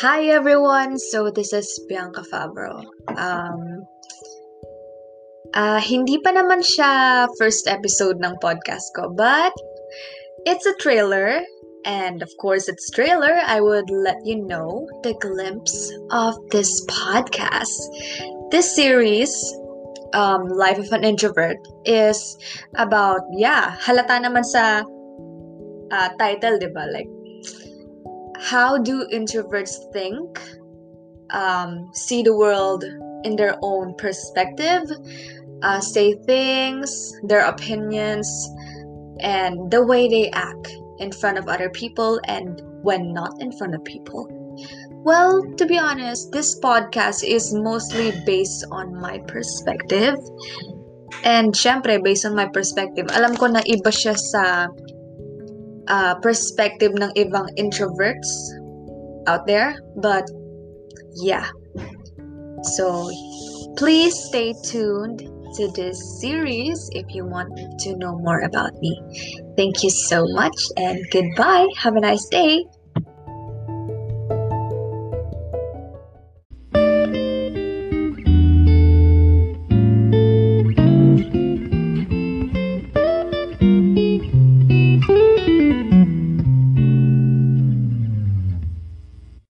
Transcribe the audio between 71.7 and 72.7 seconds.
Have a nice day.